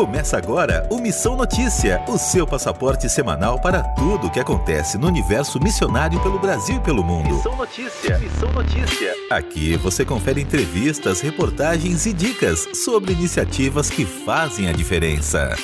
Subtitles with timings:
[0.00, 5.06] Começa agora o Missão Notícia, o seu passaporte semanal para tudo o que acontece no
[5.06, 7.34] universo missionário pelo Brasil e pelo mundo.
[7.34, 9.14] Missão Notícia, Missão Notícia.
[9.30, 15.54] Aqui você confere entrevistas, reportagens e dicas sobre iniciativas que fazem a diferença.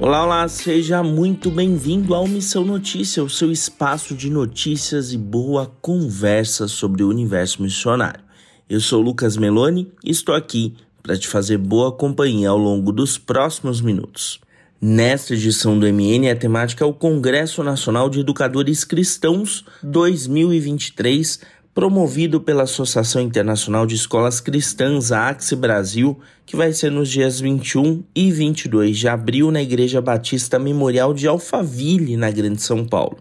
[0.00, 5.70] Olá, olá, seja muito bem-vindo ao Missão Notícia, o seu espaço de notícias e boa
[5.82, 8.26] conversa sobre o universo missionário.
[8.70, 10.74] Eu sou Lucas Meloni e estou aqui
[11.08, 14.38] para te fazer boa companhia ao longo dos próximos minutos.
[14.78, 21.40] Nesta edição do MN, a temática é o Congresso Nacional de Educadores Cristãos 2023,
[21.72, 28.04] promovido pela Associação Internacional de Escolas Cristãs, AXE Brasil, que vai ser nos dias 21
[28.14, 33.16] e 22 de abril na Igreja Batista Memorial de Alphaville, na Grande São Paulo.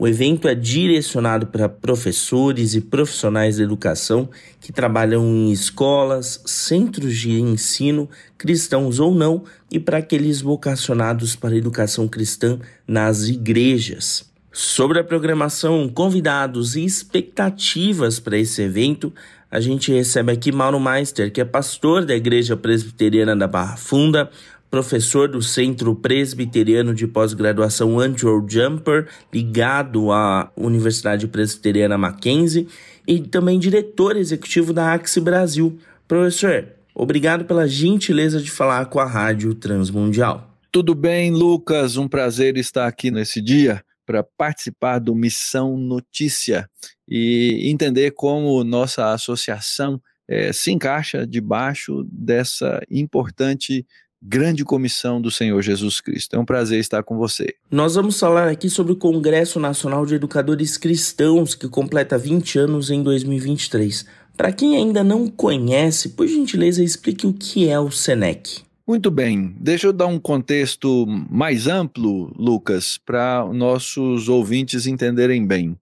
[0.00, 7.14] O evento é direcionado para professores e profissionais da educação que trabalham em escolas, centros
[7.18, 8.08] de ensino,
[8.38, 12.58] cristãos ou não, e para aqueles vocacionados para a educação cristã
[12.88, 14.24] nas igrejas.
[14.50, 19.12] Sobre a programação, convidados e expectativas para esse evento,
[19.50, 24.30] a gente recebe aqui Mauro Meister, que é pastor da Igreja Presbiteriana da Barra Funda,
[24.70, 32.68] professor do Centro Presbiteriano de Pós-Graduação Andrew Jumper, ligado à Universidade Presbiteriana Mackenzie,
[33.06, 35.76] e também diretor executivo da Axe Brasil.
[36.06, 40.48] Professor, obrigado pela gentileza de falar com a Rádio Transmundial.
[40.70, 41.96] Tudo bem, Lucas?
[41.96, 46.68] Um prazer estar aqui nesse dia para participar do Missão Notícia
[47.08, 53.84] e entender como nossa associação é, se encaixa debaixo dessa importante
[54.22, 56.36] grande comissão do Senhor Jesus Cristo.
[56.36, 57.54] É um prazer estar com você.
[57.70, 62.90] Nós vamos falar aqui sobre o Congresso Nacional de Educadores Cristãos, que completa 20 anos
[62.90, 64.06] em 2023.
[64.36, 68.62] Para quem ainda não conhece, por gentileza, explique o que é o SENEC.
[68.86, 75.76] Muito bem, deixa eu dar um contexto mais amplo, Lucas, para nossos ouvintes entenderem bem.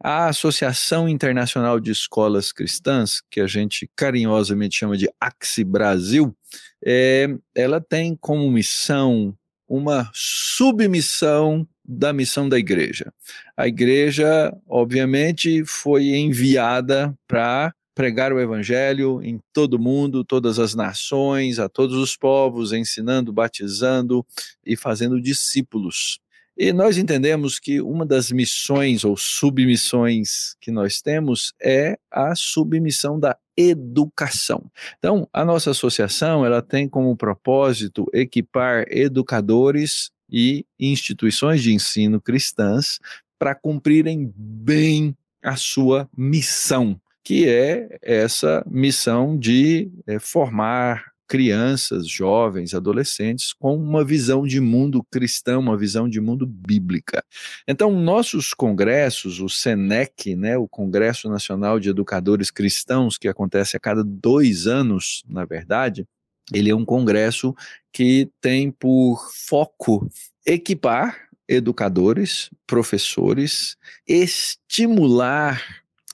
[0.00, 6.36] A Associação Internacional de Escolas Cristãs, que a gente carinhosamente chama de AXI Brasil,
[6.84, 9.36] é, ela tem como missão
[9.68, 13.12] uma submissão da missão da igreja.
[13.56, 21.58] A igreja, obviamente, foi enviada para pregar o evangelho em todo mundo, todas as nações,
[21.58, 24.24] a todos os povos, ensinando, batizando
[24.64, 26.20] e fazendo discípulos.
[26.60, 33.18] E nós entendemos que uma das missões ou submissões que nós temos é a submissão
[33.20, 34.68] da educação.
[34.98, 42.98] Então, a nossa associação, ela tem como propósito equipar educadores e instituições de ensino cristãs
[43.38, 52.74] para cumprirem bem a sua missão, que é essa missão de é, formar crianças, jovens,
[52.74, 57.22] adolescentes com uma visão de mundo cristão, uma visão de mundo bíblica.
[57.66, 63.80] Então, nossos congressos, o SENEC, né, o Congresso Nacional de Educadores Cristãos, que acontece a
[63.80, 66.06] cada dois anos, na verdade,
[66.52, 67.54] ele é um congresso
[67.92, 70.08] que tem por foco
[70.46, 75.62] equipar educadores, professores, estimular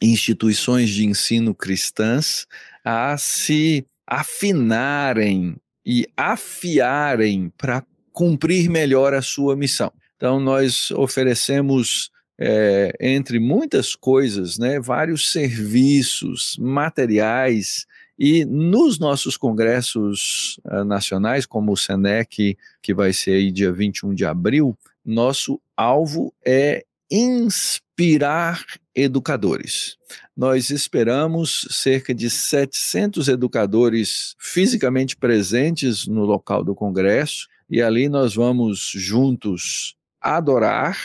[0.01, 2.47] instituições de ensino cristãs
[2.85, 9.93] a se afinarem e afiarem para cumprir melhor a sua missão.
[10.17, 17.87] Então, nós oferecemos, é, entre muitas coisas, né, vários serviços, materiais,
[18.19, 24.15] e nos nossos congressos uh, nacionais, como o SENEC, que vai ser aí dia 21
[24.15, 28.65] de abril, nosso alvo é inspirar
[28.95, 29.97] educadores.
[30.37, 38.35] Nós esperamos cerca de 700 educadores fisicamente presentes no local do congresso e ali nós
[38.35, 40.97] vamos juntos adorar,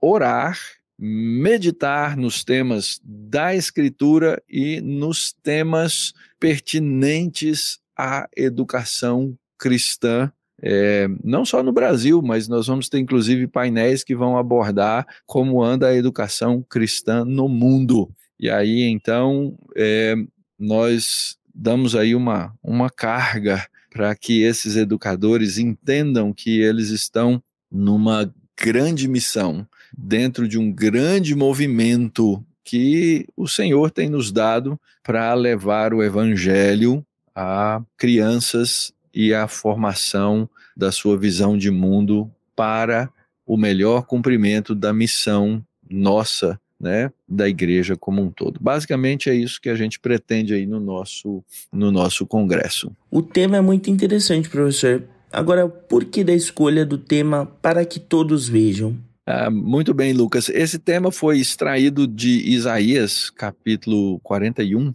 [0.00, 0.58] orar,
[0.98, 11.62] meditar nos temas da escritura e nos temas pertinentes à educação cristã é, não só
[11.62, 16.64] no Brasil, mas nós vamos ter inclusive painéis que vão abordar como anda a educação
[16.68, 18.08] cristã no mundo.
[18.38, 20.14] E aí, então, é,
[20.58, 28.32] nós damos aí uma, uma carga para que esses educadores entendam que eles estão numa
[28.58, 29.66] grande missão,
[29.96, 37.04] dentro de um grande movimento que o Senhor tem nos dado para levar o evangelho
[37.34, 43.10] a crianças e a formação da sua visão de mundo para
[43.46, 48.58] o melhor cumprimento da missão nossa né, da igreja como um todo.
[48.60, 52.90] Basicamente é isso que a gente pretende aí no nosso, no nosso congresso.
[53.08, 55.04] O tema é muito interessante, professor.
[55.30, 58.98] Agora, por que da escolha do tema para que todos vejam?
[59.24, 60.48] Ah, muito bem, Lucas.
[60.48, 64.92] Esse tema foi extraído de Isaías, capítulo 41,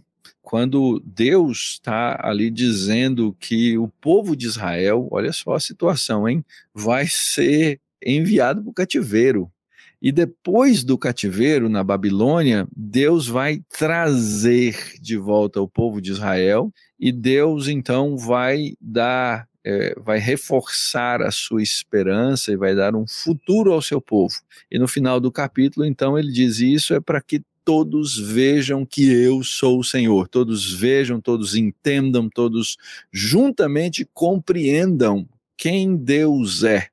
[0.48, 6.42] quando Deus está ali dizendo que o povo de Israel, olha só a situação, hein?
[6.72, 9.52] Vai ser enviado para o cativeiro.
[10.00, 16.72] E depois do cativeiro na Babilônia, Deus vai trazer de volta o povo de Israel
[16.98, 23.06] e Deus então vai dar, é, vai reforçar a sua esperança e vai dar um
[23.06, 24.34] futuro ao seu povo.
[24.70, 29.12] E no final do capítulo, então, ele diz: Isso é para que todos vejam que
[29.12, 32.78] eu sou o Senhor, todos vejam, todos entendam, todos
[33.12, 36.88] juntamente compreendam quem Deus é.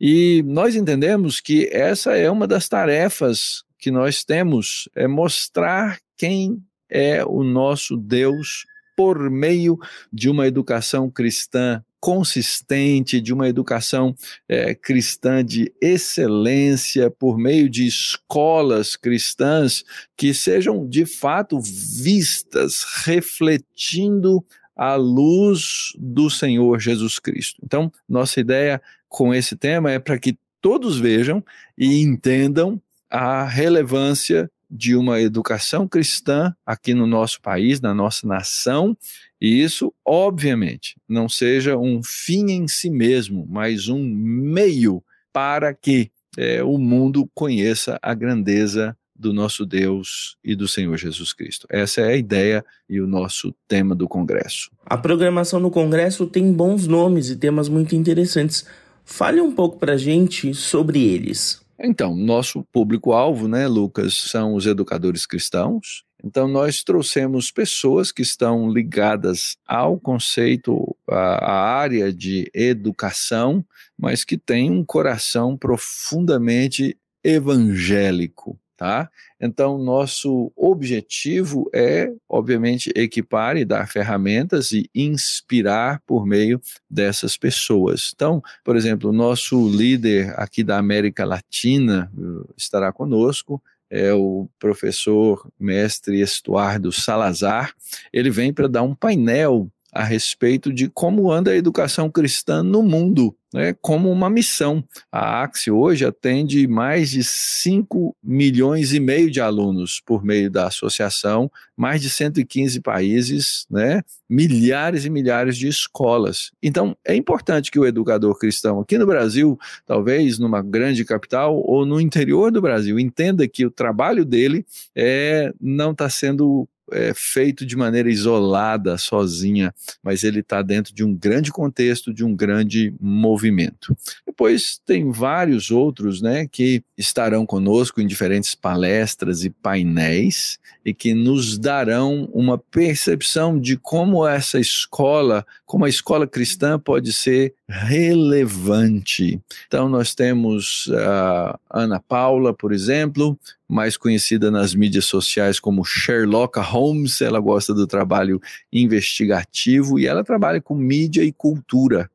[0.00, 6.60] E nós entendemos que essa é uma das tarefas que nós temos, é mostrar quem
[6.90, 8.66] é o nosso Deus
[8.96, 9.78] por meio
[10.12, 14.14] de uma educação cristã consistente, de uma educação
[14.48, 19.84] é, cristã de excelência, por meio de escolas cristãs
[20.16, 24.44] que sejam de fato vistas, refletindo
[24.76, 27.60] a luz do Senhor Jesus Cristo.
[27.64, 31.44] Então, nossa ideia com esse tema é para que todos vejam
[31.76, 32.80] e entendam
[33.10, 38.96] a relevância de uma educação cristã aqui no nosso país, na nossa nação,
[39.40, 46.10] e isso, obviamente, não seja um fim em si mesmo, mas um meio para que
[46.36, 51.66] é, o mundo conheça a grandeza do nosso Deus e do Senhor Jesus Cristo.
[51.68, 54.70] Essa é a ideia e o nosso tema do Congresso.
[54.86, 58.64] A programação do Congresso tem bons nomes e temas muito interessantes.
[59.04, 61.60] Fale um pouco para gente sobre eles.
[61.80, 66.04] Então, nosso público-alvo, né, Lucas, são os educadores cristãos.
[66.24, 73.64] Então, nós trouxemos pessoas que estão ligadas ao conceito, à área de educação,
[73.96, 79.10] mas que têm um coração profundamente evangélico tá?
[79.40, 88.12] Então, nosso objetivo é, obviamente, equipar e dar ferramentas e inspirar por meio dessas pessoas.
[88.14, 93.60] Então, por exemplo, o nosso líder aqui da América Latina uh, estará conosco,
[93.90, 97.74] é o professor mestre Estuardo Salazar.
[98.12, 102.82] Ele vem para dar um painel a respeito de como anda a educação cristã no
[102.82, 104.84] mundo, né, como uma missão.
[105.10, 110.66] A Axie hoje atende mais de 5 milhões e meio de alunos por meio da
[110.66, 116.50] associação, mais de 115 países, né, milhares e milhares de escolas.
[116.62, 121.86] Então, é importante que o educador cristão aqui no Brasil, talvez numa grande capital ou
[121.86, 127.64] no interior do Brasil, entenda que o trabalho dele é, não está sendo é, feito
[127.64, 132.94] de maneira isolada, sozinha, mas ele está dentro de um grande contexto, de um grande
[133.00, 133.96] movimento.
[134.26, 141.12] Depois tem vários outros né, que estarão conosco em diferentes palestras e painéis e que
[141.14, 149.40] nos darão uma percepção de como essa escola, como a escola cristã pode ser relevante.
[149.66, 153.38] Então, nós temos a Ana Paula, por exemplo,
[153.68, 157.20] mais conhecida nas mídias sociais como Sherlock Holmes.
[157.20, 158.40] Ela gosta do trabalho
[158.72, 162.10] investigativo e ela trabalha com mídia e cultura.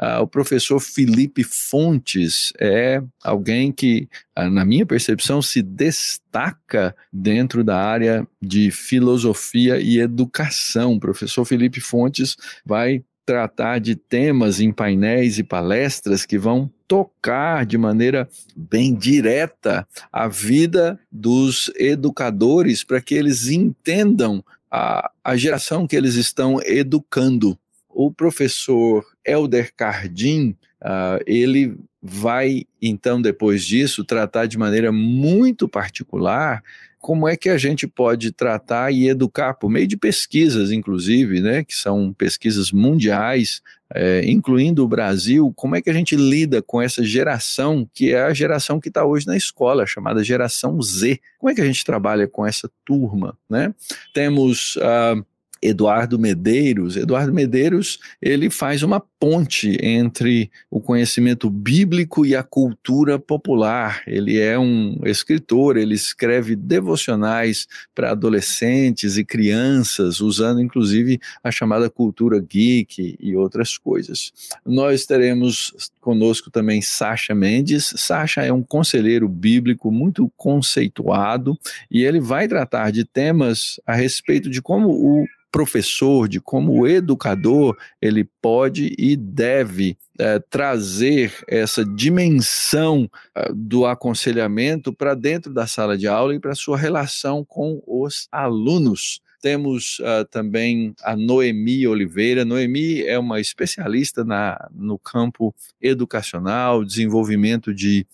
[0.00, 7.62] Uh, o professor Felipe Fontes é alguém que, uh, na minha percepção, se destaca dentro
[7.62, 10.94] da área de filosofia e educação.
[10.94, 17.66] O professor Felipe Fontes vai tratar de temas em painéis e palestras que vão tocar
[17.66, 25.86] de maneira bem direta a vida dos educadores para que eles entendam a, a geração
[25.86, 27.58] que eles estão educando.
[27.86, 36.62] O professor Elder Cardim, uh, ele vai, então, depois disso, tratar de maneira muito particular
[36.98, 41.64] como é que a gente pode tratar e educar por meio de pesquisas, inclusive, né,
[41.64, 43.62] que são pesquisas mundiais,
[43.94, 48.22] é, incluindo o Brasil, como é que a gente lida com essa geração que é
[48.22, 51.20] a geração que está hoje na escola, chamada geração Z?
[51.38, 53.72] Como é que a gente trabalha com essa turma, né?
[54.12, 55.24] Temos uh,
[55.62, 56.96] Eduardo Medeiros.
[56.96, 64.02] Eduardo Medeiros, ele faz uma ponte entre o conhecimento bíblico e a cultura popular.
[64.06, 71.90] Ele é um escritor, ele escreve devocionais para adolescentes e crianças, usando inclusive a chamada
[71.90, 74.32] cultura geek e outras coisas.
[74.64, 75.74] Nós teremos
[76.08, 77.92] conosco também Sacha Mendes.
[77.96, 81.54] Sacha é um conselheiro bíblico muito conceituado
[81.90, 86.86] e ele vai tratar de temas a respeito de como o professor, de como o
[86.86, 93.04] educador ele pode e deve é, trazer essa dimensão
[93.36, 98.28] uh, do aconselhamento para dentro da sala de aula e para sua relação com os
[98.32, 99.20] alunos.
[99.40, 102.44] Temos uh, também a Noemi Oliveira.
[102.44, 108.06] Noemi é uma especialista na, no campo educacional, desenvolvimento de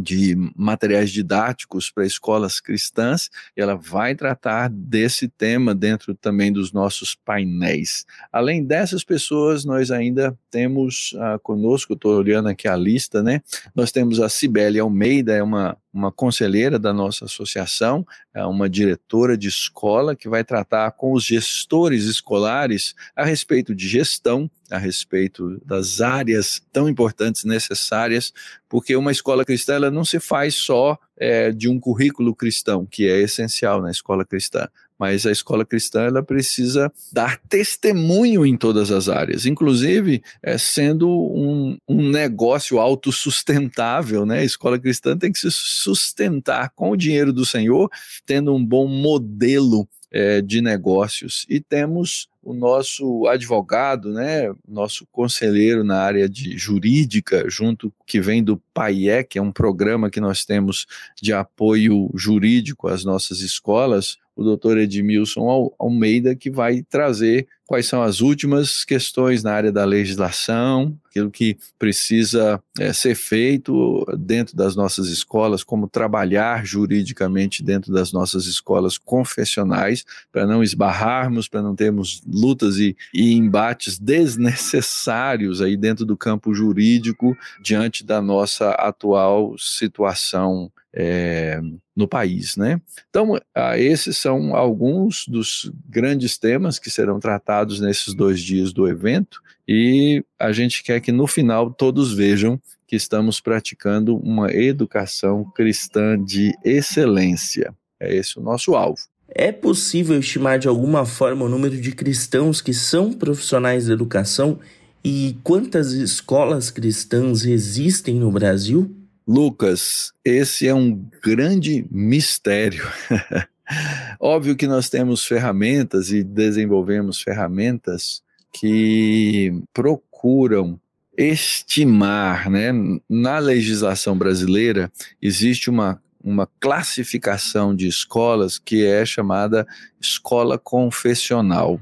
[0.00, 6.72] de materiais didáticos para escolas cristãs, e ela vai tratar desse tema dentro também dos
[6.72, 8.04] nossos painéis.
[8.32, 13.40] Além dessas pessoas, nós ainda temos uh, conosco, estou olhando aqui a lista, né?
[13.74, 19.36] Nós temos a Cibele Almeida, é uma uma conselheira da nossa associação, é uma diretora
[19.36, 25.60] de escola que vai tratar com os gestores escolares a respeito de gestão, a respeito
[25.64, 28.32] das áreas tão importantes necessárias,
[28.68, 33.08] porque uma escola cristã ela não se faz só é, de um currículo cristão, que
[33.08, 34.66] é essencial na escola cristã,
[34.98, 41.08] mas a escola cristã ela precisa dar testemunho em todas as áreas, inclusive é, sendo
[41.08, 44.38] um, um negócio autossustentável, né?
[44.38, 47.90] A escola cristã tem que se sustentar com o dinheiro do Senhor,
[48.24, 51.44] tendo um bom modelo é, de negócios.
[51.48, 58.42] E temos o nosso advogado, né, nosso conselheiro na área de jurídica, junto que vem
[58.42, 60.86] do PAIE, que é um programa que nós temos
[61.20, 68.02] de apoio jurídico às nossas escolas, o doutor Edmilson Almeida, que vai trazer quais são
[68.02, 74.76] as últimas questões na área da legislação, aquilo que precisa é, ser feito dentro das
[74.76, 81.74] nossas escolas, como trabalhar juridicamente dentro das nossas escolas confessionais, para não esbarrarmos, para não
[81.74, 89.56] termos lutas e, e embates desnecessários aí dentro do campo jurídico diante da nossa atual
[89.58, 91.60] situação é,
[91.96, 92.80] no país, né?
[93.08, 98.88] Então, ah, esses são alguns dos grandes temas que serão tratados nesses dois dias do
[98.88, 105.44] evento e a gente quer que no final todos vejam que estamos praticando uma educação
[105.54, 107.74] cristã de excelência.
[107.98, 109.00] É esse o nosso alvo.
[109.34, 114.58] É possível estimar de alguma forma o número de cristãos que são profissionais da educação
[115.04, 118.94] e quantas escolas cristãs existem no Brasil?
[119.26, 122.86] Lucas, esse é um grande mistério.
[124.20, 130.78] Óbvio que nós temos ferramentas e desenvolvemos ferramentas que procuram
[131.16, 132.70] estimar, né?
[133.08, 134.90] Na legislação brasileira
[135.20, 139.66] existe uma, uma classificação de escolas que é chamada
[140.00, 141.80] escola confessional.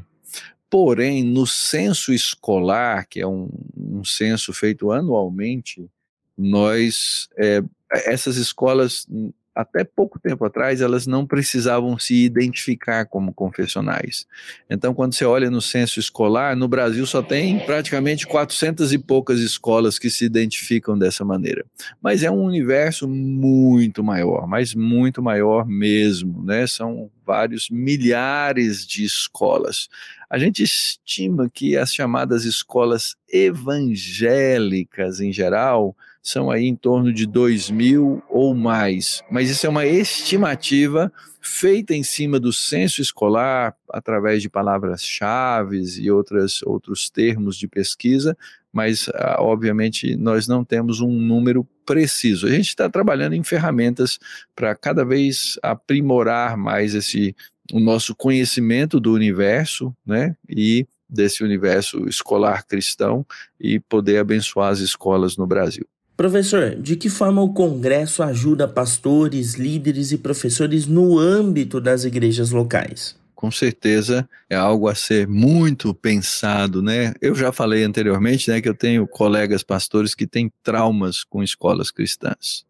[0.70, 5.90] Porém, no censo escolar, que é um, um censo feito anualmente,
[6.38, 7.60] nós, é,
[8.06, 9.06] essas escolas,
[9.54, 14.26] até pouco tempo atrás, elas não precisavam se identificar como confessionais.
[14.70, 19.40] Então, quando você olha no censo escolar, no Brasil só tem praticamente 400 e poucas
[19.40, 21.64] escolas que se identificam dessa maneira.
[22.00, 26.66] Mas é um universo muito maior, mas muito maior mesmo, né?
[26.66, 29.88] São vários milhares de escolas.
[30.30, 37.26] A gente estima que as chamadas escolas evangélicas em geral são aí em torno de
[37.26, 39.24] 2 mil ou mais.
[39.28, 46.10] Mas isso é uma estimativa feita em cima do censo escolar, através de palavras-chave e
[46.10, 48.36] outras, outros termos de pesquisa,
[48.72, 52.46] mas ah, obviamente nós não temos um número preciso.
[52.46, 54.18] A gente está trabalhando em ferramentas
[54.54, 57.34] para cada vez aprimorar mais esse
[57.72, 60.36] o nosso conhecimento do universo, né?
[60.48, 63.26] E desse universo escolar cristão
[63.60, 65.86] e poder abençoar as escolas no Brasil.
[66.16, 72.50] Professor, de que forma o Congresso ajuda pastores, líderes e professores no âmbito das igrejas
[72.50, 73.18] locais?
[73.34, 77.14] Com certeza é algo a ser muito pensado, né?
[77.22, 81.90] Eu já falei anteriormente, né, que eu tenho colegas pastores que têm traumas com escolas
[81.90, 82.66] cristãs.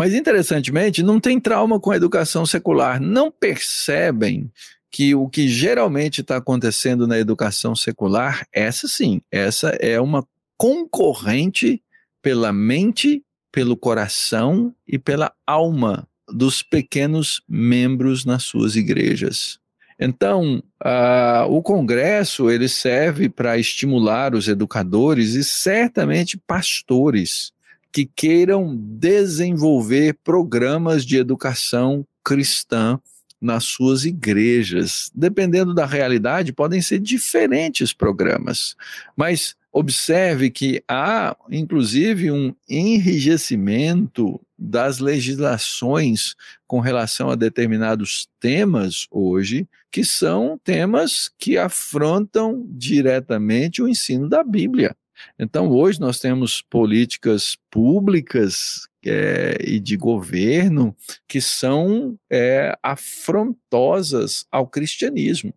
[0.00, 4.50] Mas interessantemente, não tem trauma com a educação secular, não percebem
[4.90, 10.26] que o que geralmente está acontecendo na educação secular, essa sim, essa é uma
[10.56, 11.82] concorrente
[12.22, 19.58] pela mente, pelo coração e pela alma dos pequenos membros nas suas igrejas.
[20.00, 27.52] Então, uh, o Congresso ele serve para estimular os educadores e certamente pastores
[27.92, 33.00] que queiram desenvolver programas de educação cristã
[33.40, 35.10] nas suas igrejas.
[35.14, 38.76] Dependendo da realidade, podem ser diferentes programas,
[39.16, 46.34] mas observe que há, inclusive, um enrijecimento das legislações
[46.66, 54.44] com relação a determinados temas hoje, que são temas que afrontam diretamente o ensino da
[54.44, 54.94] Bíblia.
[55.38, 60.94] Então, hoje nós temos políticas públicas é, e de governo
[61.26, 65.54] que são é, afrontosas ao cristianismo.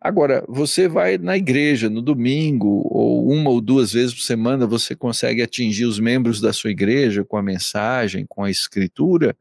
[0.00, 4.94] Agora, você vai na igreja no domingo, ou uma ou duas vezes por semana, você
[4.94, 9.36] consegue atingir os membros da sua igreja com a mensagem, com a escritura,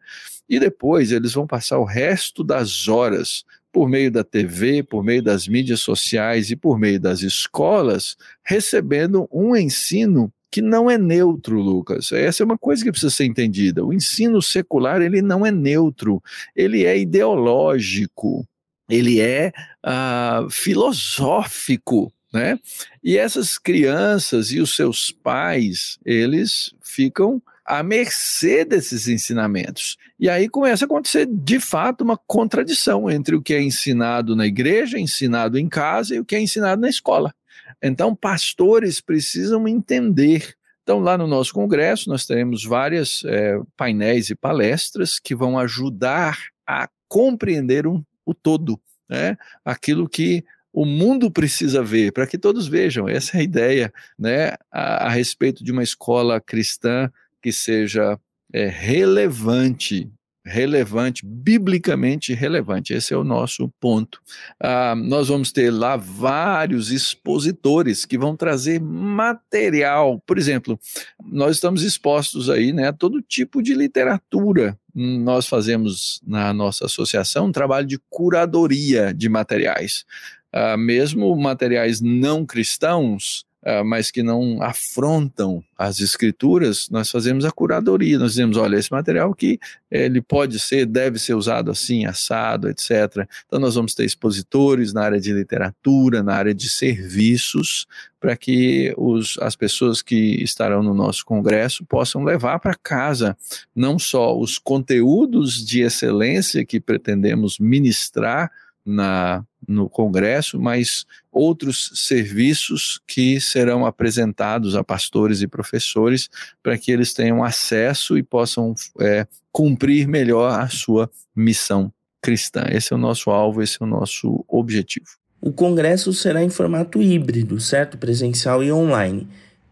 [0.49, 3.45] e depois eles vão passar o resto das horas
[3.77, 9.29] por meio da TV, por meio das mídias sociais e por meio das escolas, recebendo
[9.31, 12.11] um ensino que não é neutro, Lucas.
[12.11, 13.85] Essa é uma coisa que precisa ser entendida.
[13.85, 16.23] O ensino secular, ele não é neutro,
[16.55, 18.47] ele é ideológico,
[18.89, 19.51] ele é
[19.85, 22.57] uh, filosófico, né?
[23.03, 29.97] E essas crianças e os seus pais, eles ficam à mercê desses ensinamentos.
[30.17, 34.47] E aí começa a acontecer, de fato, uma contradição entre o que é ensinado na
[34.47, 37.35] igreja, ensinado em casa e o que é ensinado na escola.
[37.83, 40.55] Então, pastores precisam entender.
[40.81, 46.39] Então, lá no nosso congresso, nós teremos várias é, painéis e palestras que vão ajudar
[46.65, 49.37] a compreender um, o todo, né?
[49.65, 53.09] aquilo que o mundo precisa ver, para que todos vejam.
[53.09, 54.53] Essa é a ideia né?
[54.71, 57.11] a, a respeito de uma escola cristã
[57.47, 58.19] que seja
[58.53, 60.11] é, relevante
[60.45, 62.93] relevante, biblicamente relevante.
[62.93, 64.21] Esse é o nosso ponto.
[64.61, 70.23] Ah, nós vamos ter lá vários expositores que vão trazer material.
[70.25, 70.79] Por exemplo,
[71.21, 74.79] nós estamos expostos aí né, a todo tipo de literatura.
[74.95, 80.05] Nós fazemos na nossa associação um trabalho de curadoria de materiais.
[80.53, 83.46] Ah, mesmo materiais não cristãos,
[83.85, 89.31] mas que não afrontam as escrituras, nós fazemos a curadoria, nós dizemos, olha, esse material
[89.31, 89.59] aqui,
[89.91, 93.27] ele pode ser, deve ser usado assim, assado, etc.
[93.45, 97.85] Então nós vamos ter expositores na área de literatura, na área de serviços,
[98.19, 103.37] para que os, as pessoas que estarão no nosso congresso possam levar para casa
[103.75, 108.51] não só os conteúdos de excelência que pretendemos ministrar,
[108.87, 116.29] na, no Congresso, mas outros serviços que serão apresentados a pastores e professores
[116.63, 122.65] para que eles tenham acesso e possam é, cumprir melhor a sua missão cristã.
[122.69, 125.07] Esse é o nosso alvo, esse é o nosso objetivo.
[125.41, 127.97] O congresso será em formato híbrido, certo?
[127.97, 129.27] Presencial e online.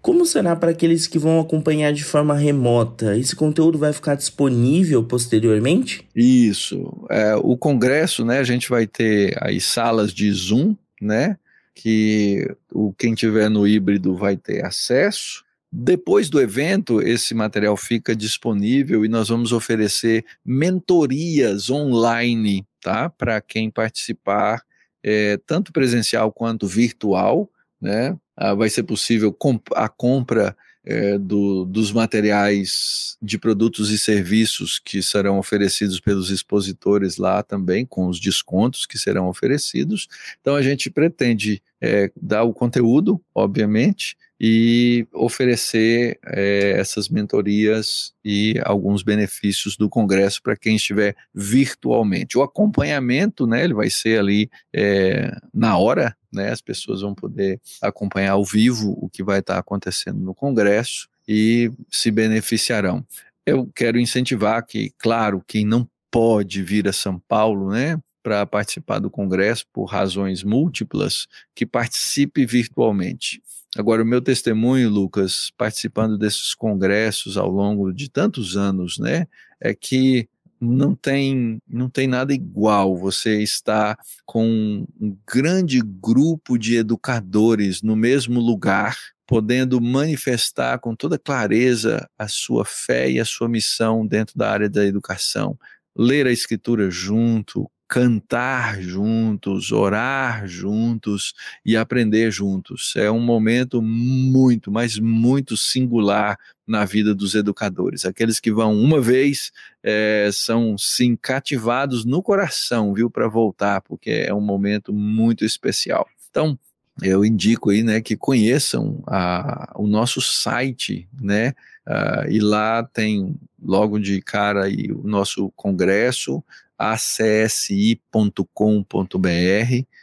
[0.06, 3.18] Como será para aqueles que vão acompanhar de forma remota?
[3.18, 6.08] Esse conteúdo vai ficar disponível posteriormente?
[6.16, 7.08] Isso.
[7.10, 8.38] É, o congresso, né?
[8.38, 11.40] A gente vai ter aí salas de Zoom, né?
[11.74, 15.44] Que o quem tiver no híbrido vai ter acesso.
[15.72, 23.10] Depois do evento, esse material fica disponível e nós vamos oferecer mentorias online, tá?
[23.10, 24.62] Para quem participar,
[25.04, 27.50] é, tanto presencial quanto virtual,
[27.86, 28.18] né?
[28.36, 34.80] Ah, vai ser possível comp a compra é, do, dos materiais de produtos e serviços
[34.80, 40.08] que serão oferecidos pelos expositores lá também, com os descontos que serão oferecidos.
[40.42, 48.60] Então, a gente pretende é, dar o conteúdo, obviamente, e oferecer é, essas mentorias e
[48.66, 52.38] alguns benefícios do Congresso para quem estiver virtualmente.
[52.38, 57.62] O acompanhamento, né, ele vai ser ali é, na hora, né, as pessoas vão poder
[57.82, 63.06] acompanhar ao vivo o que vai estar acontecendo no Congresso e se beneficiarão.
[63.46, 68.98] Eu quero incentivar que, claro, quem não pode vir a São Paulo, né, para participar
[68.98, 73.40] do Congresso por razões múltiplas, que participe virtualmente.
[73.78, 79.28] Agora, o meu testemunho, Lucas, participando desses congressos ao longo de tantos anos, né,
[79.62, 80.28] é que
[80.60, 87.96] não tem, não tem nada igual você estar com um grande grupo de educadores no
[87.96, 94.36] mesmo lugar, podendo manifestar com toda clareza a sua fé e a sua missão dentro
[94.36, 95.56] da área da educação,
[95.96, 101.34] ler a escritura junto, cantar juntos, orar juntos
[101.66, 102.94] e aprender juntos.
[102.96, 108.06] É um momento muito, mas muito singular na vida dos educadores.
[108.06, 109.52] Aqueles que vão uma vez
[109.84, 116.08] é, são sim cativados no coração, viu, para voltar, porque é um momento muito especial.
[116.30, 116.58] Então,
[117.02, 121.54] eu indico aí, né, que conheçam a, o nosso site, né,
[121.86, 126.44] uh, e lá tem logo de cara aí o nosso congresso,
[126.78, 128.10] acsi.com.br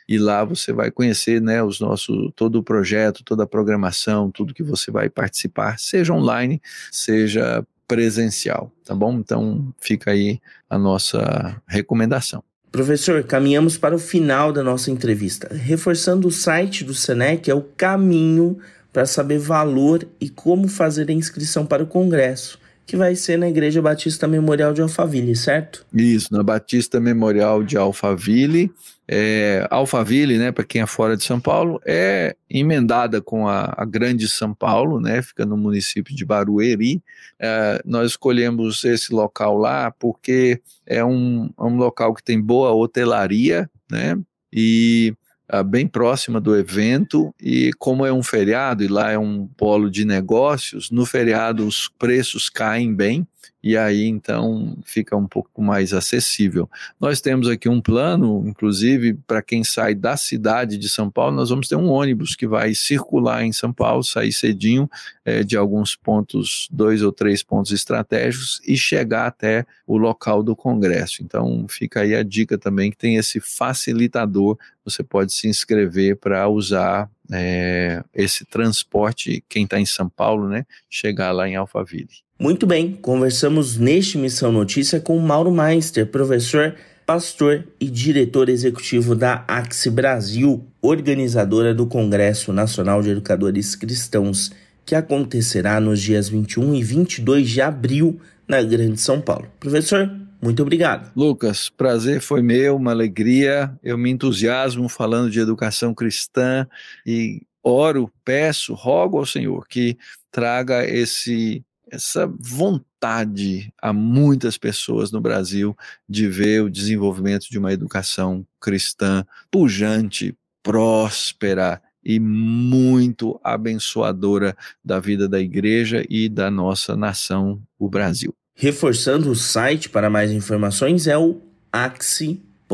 [0.08, 4.54] e lá você vai conhecer né, os nossos, todo o projeto, toda a programação, tudo
[4.54, 9.14] que você vai participar, seja online, seja presencial, tá bom?
[9.18, 12.42] Então fica aí a nossa recomendação.
[12.70, 15.48] Professor, caminhamos para o final da nossa entrevista.
[15.52, 18.58] Reforçando o site do Senec é o caminho
[18.90, 23.49] para saber valor e como fazer a inscrição para o congresso que vai ser na
[23.49, 25.87] Igreja Batista Memorial de Alphaville, certo?
[25.95, 28.71] Isso, na Batista Memorial de Alphaville.
[29.07, 33.85] É, Alphaville, né, para quem é fora de São Paulo, é emendada com a, a,
[33.85, 37.03] Grande São Paulo, né, fica no município de Barueri.
[37.38, 42.73] É, nós escolhemos esse local lá porque é um, é um local que tem boa
[42.73, 44.18] hotelaria, né,
[44.53, 45.14] e
[45.52, 49.90] uh, bem próxima do evento e como é um feriado e lá é um polo
[49.90, 53.26] de negócios, no feriado os preços caem bem
[53.62, 56.68] e aí então fica um pouco mais acessível.
[57.00, 61.50] Nós temos aqui um plano, inclusive, para quem sai da cidade de São Paulo, nós
[61.50, 64.90] vamos ter um ônibus que vai circular em São Paulo, sair cedinho
[65.24, 70.57] é, de alguns pontos, dois ou três pontos estratégicos e chegar até o local do
[70.57, 71.22] congresso.
[71.22, 76.48] Então fica aí a dica também que tem esse facilitador, você pode se inscrever para
[76.48, 82.09] usar é, esse transporte, quem está em São Paulo, né, chegar lá em Alphaville.
[82.42, 86.74] Muito bem, conversamos neste Missão Notícia com Mauro Meister, professor,
[87.07, 94.50] pastor e diretor executivo da Axi Brasil, organizadora do Congresso Nacional de Educadores Cristãos,
[94.85, 99.46] que acontecerá nos dias 21 e 22 de abril na Grande São Paulo.
[99.61, 100.11] Professor,
[100.42, 101.12] muito obrigado.
[101.14, 103.72] Lucas, prazer foi meu, uma alegria.
[103.85, 106.66] Eu me entusiasmo falando de educação cristã
[107.07, 109.96] e oro, peço, rogo ao Senhor que
[110.33, 115.76] traga esse essa vontade a muitas pessoas no Brasil
[116.09, 125.28] de ver o desenvolvimento de uma educação cristã pujante, próspera e muito abençoadora da vida
[125.28, 128.35] da igreja e da nossa nação, o Brasil.
[128.55, 132.72] Reforçando o site para mais informações é o axi.com.br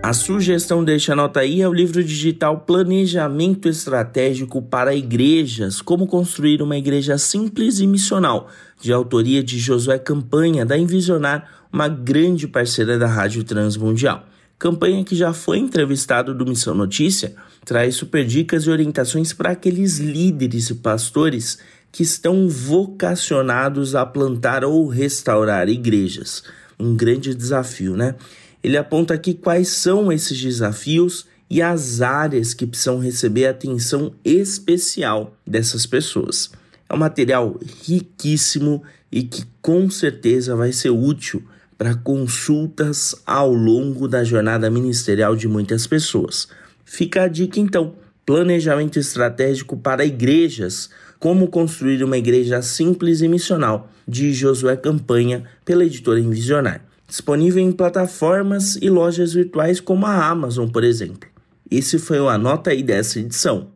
[0.03, 6.61] A sugestão deste Anota aí é o livro digital Planejamento Estratégico para Igrejas: Como Construir
[6.61, 8.49] uma Igreja Simples e Missional,
[8.81, 14.25] de autoria de Josué Campanha, da Envisionar, uma grande parceira da Rádio Transmundial.
[14.59, 19.97] Campanha que já foi entrevistado do Missão Notícia, traz super dicas e orientações para aqueles
[19.97, 21.59] líderes e pastores
[21.95, 26.43] que estão vocacionados a plantar ou restaurar igrejas.
[26.77, 28.15] Um grande desafio, né?
[28.61, 35.37] Ele aponta aqui quais são esses desafios e as áreas que precisam receber atenção especial
[35.47, 36.51] dessas pessoas.
[36.89, 41.41] É um material riquíssimo e que com certeza vai ser útil
[41.77, 46.49] para consultas ao longo da jornada ministerial de muitas pessoas.
[46.83, 53.89] Fica a dica então: planejamento estratégico para igrejas como Construir uma Igreja Simples e Missional,
[54.07, 56.83] de Josué Campanha, pela editora Envisionar.
[57.07, 61.29] Disponível em plataformas e lojas virtuais como a Amazon, por exemplo.
[61.69, 63.74] Esse foi o Anota aí dessa edição.